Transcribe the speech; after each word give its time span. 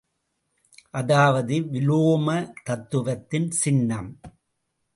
அதாவது, 0.91 1.55
விலோம 1.59 2.27
தத்துவத்தின் 2.63 3.49
சின்னம். 3.51 4.09